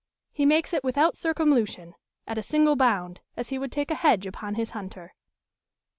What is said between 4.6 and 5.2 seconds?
hunter.